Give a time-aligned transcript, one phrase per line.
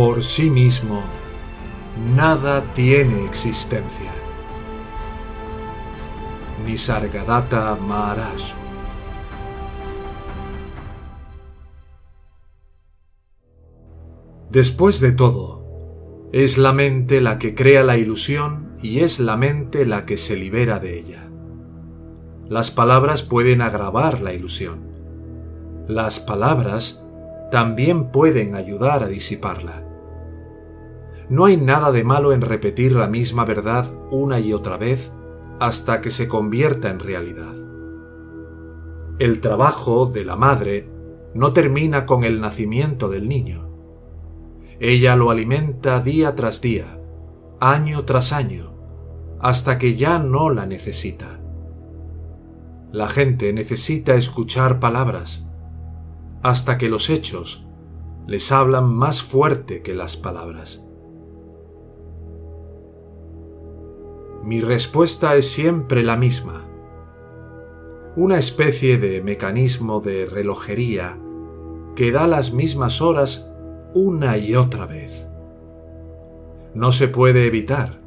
[0.00, 1.02] Por sí mismo,
[2.16, 4.10] nada tiene existencia.
[6.64, 8.54] Nisargadatta Maharaj
[14.48, 19.84] Después de todo, es la mente la que crea la ilusión y es la mente
[19.84, 21.28] la que se libera de ella.
[22.48, 24.78] Las palabras pueden agravar la ilusión.
[25.88, 27.04] Las palabras
[27.52, 29.89] también pueden ayudar a disiparla.
[31.30, 35.12] No hay nada de malo en repetir la misma verdad una y otra vez
[35.60, 37.54] hasta que se convierta en realidad.
[39.20, 40.90] El trabajo de la madre
[41.34, 43.68] no termina con el nacimiento del niño.
[44.80, 47.00] Ella lo alimenta día tras día,
[47.60, 48.72] año tras año,
[49.38, 51.38] hasta que ya no la necesita.
[52.90, 55.48] La gente necesita escuchar palabras,
[56.42, 57.68] hasta que los hechos
[58.26, 60.89] les hablan más fuerte que las palabras.
[64.42, 66.66] Mi respuesta es siempre la misma.
[68.16, 71.18] Una especie de mecanismo de relojería
[71.94, 73.52] que da las mismas horas
[73.92, 75.26] una y otra vez.
[76.74, 78.00] No se puede evitar.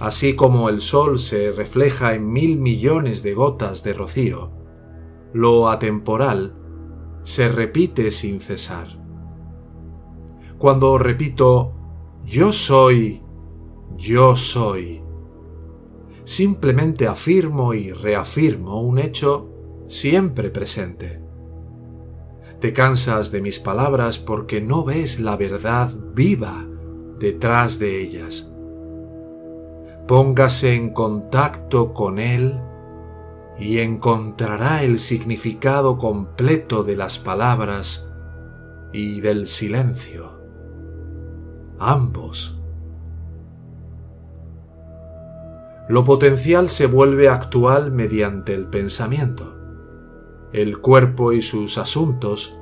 [0.00, 4.50] Así como el sol se refleja en mil millones de gotas de rocío,
[5.32, 6.54] lo atemporal
[7.22, 8.88] se repite sin cesar.
[10.58, 11.72] Cuando repito,
[12.24, 13.22] yo soy,
[13.96, 15.05] yo soy,
[16.26, 19.48] simplemente afirmo y reafirmo un hecho
[19.88, 21.22] siempre presente.
[22.60, 26.66] Te cansas de mis palabras porque no ves la verdad viva
[27.18, 28.52] detrás de ellas.
[30.08, 32.60] Póngase en contacto con Él
[33.58, 38.12] y encontrará el significado completo de las palabras
[38.92, 40.40] y del silencio.
[41.78, 42.60] Ambos.
[45.88, 49.56] Lo potencial se vuelve actual mediante el pensamiento.
[50.52, 52.58] El cuerpo y sus asuntos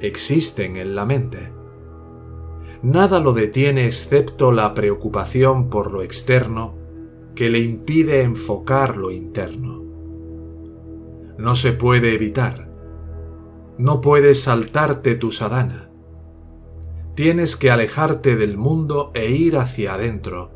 [0.00, 1.52] existen en la mente.
[2.82, 6.74] Nada lo detiene excepto la preocupación por lo externo
[7.34, 9.80] que le impide enfocar lo interno
[11.40, 12.68] no se puede evitar.
[13.78, 15.88] No puedes saltarte tu sadhana.
[17.14, 20.50] Tienes que alejarte del mundo e ir hacia adentro,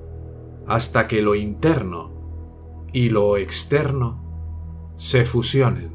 [0.66, 2.12] hasta que lo interno
[2.92, 5.92] y lo externo se fusionen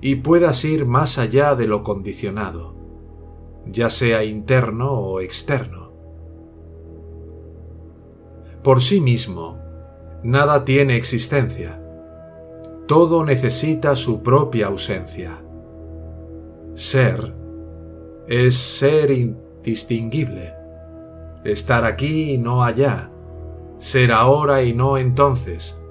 [0.00, 2.74] y puedas ir más allá de lo condicionado,
[3.66, 5.92] ya sea interno o externo.
[8.64, 9.58] Por sí mismo,
[10.22, 11.82] nada tiene existencia
[12.86, 15.42] todo necesita su propia ausencia.
[16.74, 17.34] Ser
[18.26, 20.52] es ser indistinguible.
[21.44, 23.11] Estar aquí y no allá.
[23.82, 25.82] Ser ahora y no entonces.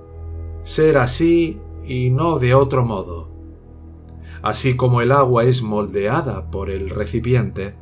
[0.63, 3.29] Ser así y no de otro modo.
[4.41, 7.75] Así como el agua es moldeada por el recipiente,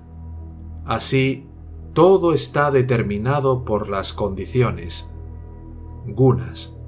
[0.83, 1.47] así
[1.93, 5.13] todo está determinado por las condiciones,
[6.07, 6.79] gunas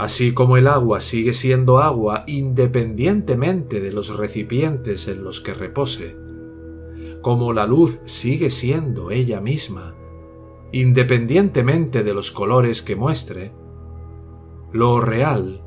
[0.00, 6.16] así como el agua sigue siendo agua independientemente de los recipientes en los que repose,
[7.20, 9.94] como la luz sigue siendo ella misma,
[10.72, 13.52] independientemente de los colores que muestre,
[14.72, 15.62] lo real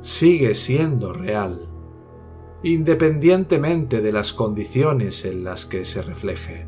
[0.00, 1.68] sigue siendo real,
[2.62, 6.66] independientemente de las condiciones en las que se refleje.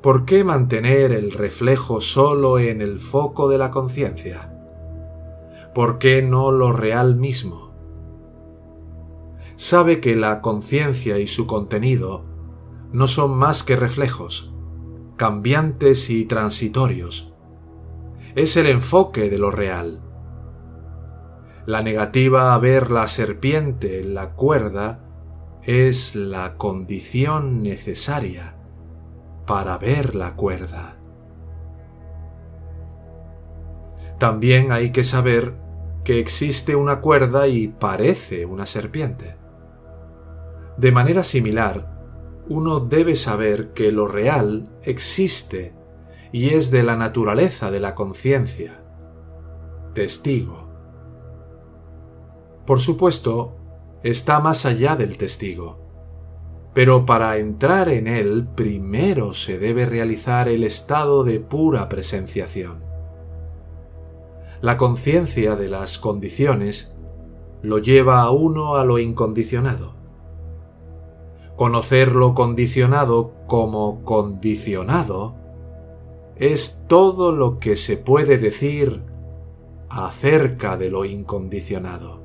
[0.00, 4.52] ¿Por qué mantener el reflejo solo en el foco de la conciencia?
[5.74, 7.72] ¿por qué no lo real mismo?
[9.56, 12.24] Sabe que la conciencia y su contenido
[12.92, 14.51] no son más que reflejos,
[15.22, 17.32] cambiantes y transitorios.
[18.34, 20.00] Es el enfoque de lo real.
[21.64, 24.98] La negativa a ver la serpiente en la cuerda
[25.62, 28.56] es la condición necesaria
[29.46, 30.96] para ver la cuerda.
[34.18, 35.54] También hay que saber
[36.02, 39.36] que existe una cuerda y parece una serpiente.
[40.76, 41.91] De manera similar,
[42.52, 45.74] uno debe saber que lo real existe
[46.32, 48.82] y es de la naturaleza de la conciencia.
[49.94, 50.68] Testigo.
[52.66, 53.56] Por supuesto,
[54.02, 55.78] está más allá del testigo,
[56.74, 62.92] pero para entrar en él primero se debe realizar el estado de pura presenciación
[64.62, 66.96] la conciencia de las condiciones
[67.62, 69.96] lo lleva a uno a lo incondicionado.
[71.56, 75.36] Conocer lo condicionado como condicionado
[76.36, 79.02] es todo lo que se puede decir
[79.88, 82.22] acerca de lo incondicionado.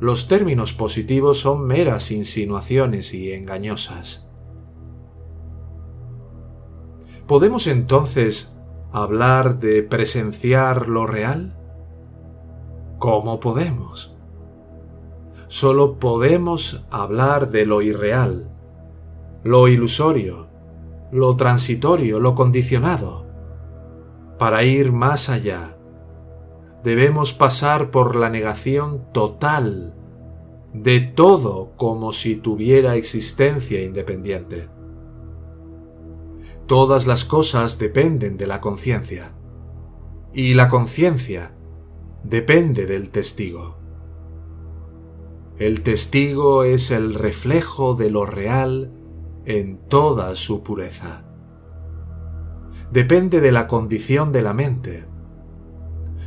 [0.00, 4.28] Los términos positivos son meras insinuaciones y engañosas.
[7.26, 8.56] ¿Podemos entonces
[8.92, 11.56] hablar de presenciar lo real?
[12.98, 14.17] ¿Cómo podemos?
[15.48, 18.50] Solo podemos hablar de lo irreal,
[19.44, 20.48] lo ilusorio,
[21.10, 23.26] lo transitorio, lo condicionado.
[24.38, 25.78] Para ir más allá,
[26.84, 29.94] debemos pasar por la negación total
[30.74, 34.68] de todo como si tuviera existencia independiente.
[36.66, 39.32] Todas las cosas dependen de la conciencia
[40.34, 41.54] y la conciencia
[42.22, 43.77] depende del testigo.
[45.58, 48.92] El testigo es el reflejo de lo real
[49.44, 51.24] en toda su pureza.
[52.92, 55.04] Depende de la condición de la mente.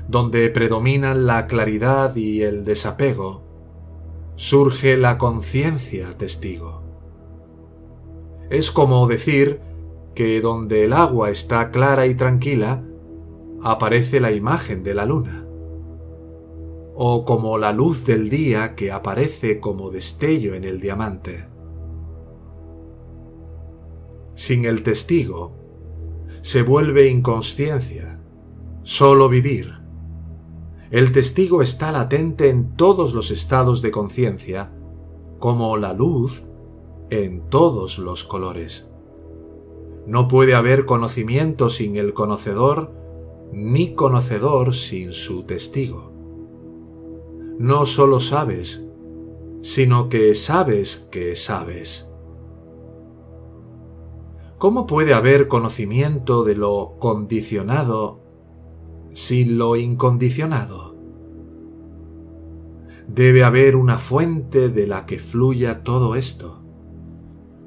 [0.10, 3.44] Donde predominan la claridad y el desapego,
[4.36, 6.84] surge la conciencia testigo.
[8.50, 9.62] Es como decir
[10.14, 12.84] que donde el agua está clara y tranquila,
[13.64, 15.41] aparece la imagen de la luna.
[17.04, 21.48] O como la luz del día que aparece como destello en el diamante
[24.36, 25.56] sin el testigo,
[26.44, 28.20] se vuelve inconsciencia,
[28.84, 29.80] solo vivir.
[30.92, 34.72] El testigo está latente en todos los estados de conciencia,
[35.40, 36.44] como la luz
[37.10, 38.92] en todos los colores.
[40.06, 42.94] No puede haber conocimiento sin el conocedor,
[43.52, 46.11] ni conocedor sin su testigo.
[47.60, 48.88] No solo sabes,
[49.62, 52.08] sino que sabes que sabes.
[54.58, 58.22] ¿Cómo puede haber conocimiento de lo condicionado
[59.12, 60.96] sin lo incondicionado?
[63.08, 66.62] Debe haber una fuente de la que fluya todo esto,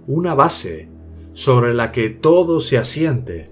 [0.07, 0.89] una base
[1.33, 3.51] sobre la que todo se asiente.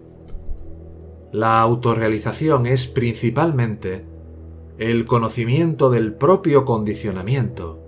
[1.33, 4.07] La autorrealización es principalmente
[4.79, 7.81] el conocimiento del propio condicionamiento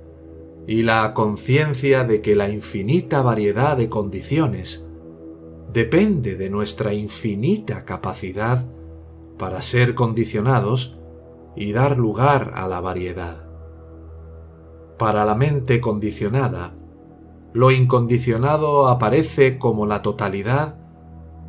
[0.66, 4.88] y la conciencia de que la infinita variedad de condiciones
[5.72, 8.66] depende de nuestra infinita capacidad
[9.38, 10.98] para ser condicionados
[11.56, 13.44] y dar lugar a la variedad.
[14.98, 16.74] Para la mente condicionada,
[17.52, 20.76] lo incondicionado aparece como la totalidad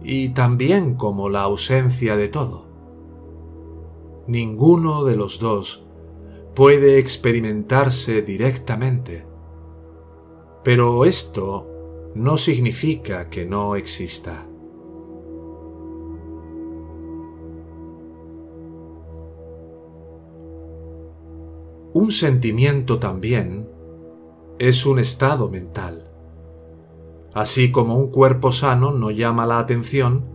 [0.04, 2.75] y también como la ausencia de todo.
[4.28, 5.86] Ninguno de los dos
[6.56, 9.26] puede experimentarse directamente,
[10.64, 14.48] pero esto no significa que no exista.
[21.94, 23.70] Un sentimiento también
[24.58, 26.10] es un estado mental.
[27.34, 30.26] Así como un cuerpo sano no llama la atención,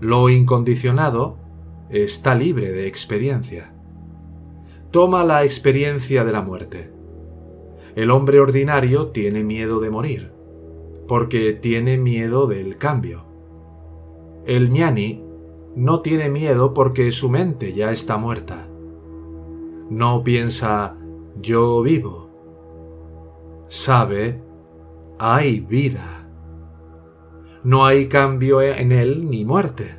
[0.00, 1.43] lo incondicionado
[1.90, 3.72] está libre de experiencia.
[4.90, 6.90] Toma la experiencia de la muerte.
[7.96, 10.34] El hombre ordinario tiene miedo de morir
[11.06, 13.24] porque tiene miedo del cambio.
[14.46, 15.22] El ñani
[15.76, 18.68] no tiene miedo porque su mente ya está muerta.
[19.90, 20.96] No piensa
[21.40, 22.30] yo vivo.
[23.68, 24.40] Sabe,
[25.18, 26.28] hay vida.
[27.64, 29.96] No hay cambio en él ni muerte.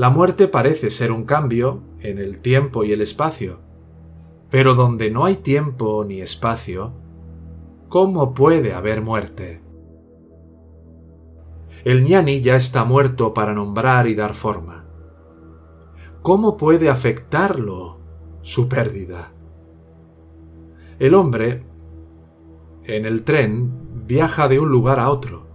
[0.00, 3.58] La muerte parece ser un cambio en el tiempo y el espacio,
[4.48, 6.94] pero donde no hay tiempo ni espacio,
[7.90, 9.60] ¿cómo puede haber muerte?
[11.84, 14.86] El ñani ya está muerto para nombrar y dar forma.
[16.22, 17.98] ¿Cómo puede afectarlo
[18.40, 19.32] su pérdida?
[20.98, 21.62] El hombre,
[22.84, 25.46] en el tren, viaja de un lugar a otro,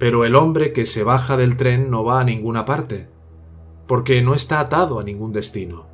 [0.00, 3.13] pero el hombre que se baja del tren no va a ninguna parte,
[3.86, 5.86] porque no está atado a ningún destino.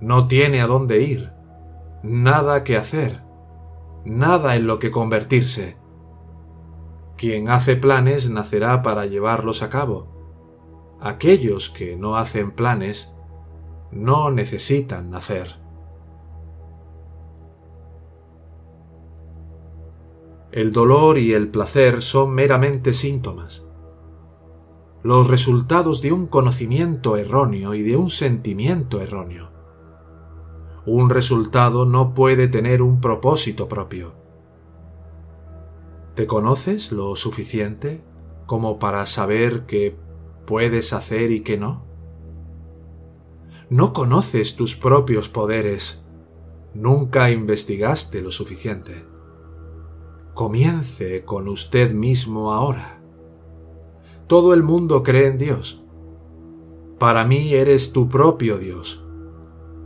[0.00, 1.32] No tiene a dónde ir,
[2.02, 3.22] nada que hacer,
[4.04, 5.82] nada en lo que convertirse
[7.22, 10.08] quien hace planes nacerá para llevarlos a cabo.
[11.00, 13.16] Aquellos que no hacen planes
[13.92, 15.54] no necesitan nacer.
[20.50, 23.68] El dolor y el placer son meramente síntomas,
[25.02, 29.50] los resultados de un conocimiento erróneo y de un sentimiento erróneo.
[30.86, 34.22] Un resultado no puede tener un propósito propio
[36.14, 38.02] ¿Te conoces lo suficiente
[38.44, 39.96] como para saber qué
[40.46, 41.86] puedes hacer y qué no?
[43.70, 46.04] No conoces tus propios poderes.
[46.74, 49.06] Nunca investigaste lo suficiente.
[50.34, 53.01] Comience con usted mismo ahora.
[54.32, 55.84] Todo el mundo cree en Dios.
[56.98, 59.04] Para mí eres tu propio Dios.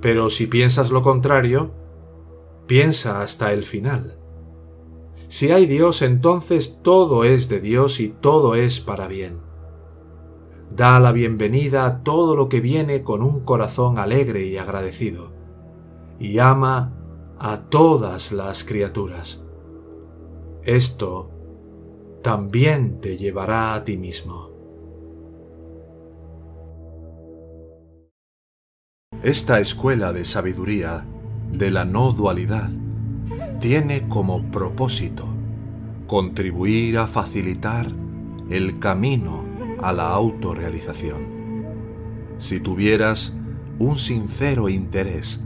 [0.00, 1.72] Pero si piensas lo contrario,
[2.68, 4.20] piensa hasta el final.
[5.26, 9.40] Si hay Dios, entonces todo es de Dios y todo es para bien.
[10.70, 15.32] Da la bienvenida a todo lo que viene con un corazón alegre y agradecido,
[16.20, 16.92] y ama
[17.40, 19.44] a todas las criaturas.
[20.62, 21.35] Esto
[22.26, 24.50] también te llevará a ti mismo.
[29.22, 31.06] Esta escuela de sabiduría
[31.52, 32.68] de la no dualidad
[33.60, 35.24] tiene como propósito
[36.08, 37.86] contribuir a facilitar
[38.50, 39.44] el camino
[39.80, 41.28] a la autorrealización.
[42.38, 43.36] Si tuvieras
[43.78, 45.44] un sincero interés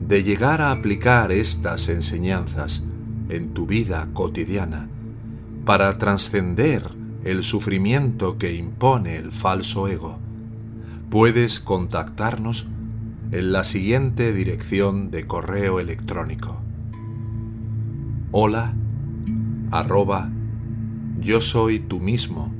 [0.00, 2.82] de llegar a aplicar estas enseñanzas
[3.28, 4.88] en tu vida cotidiana
[5.68, 6.82] para trascender
[7.24, 10.18] el sufrimiento que impone el falso ego,
[11.10, 12.66] puedes contactarnos
[13.32, 16.62] en la siguiente dirección de correo electrónico
[18.30, 18.72] hola
[19.70, 20.30] arroba
[21.20, 22.50] yo soy tú mismo.